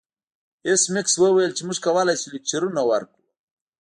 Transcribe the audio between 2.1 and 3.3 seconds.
شو لکچرونه ورکړو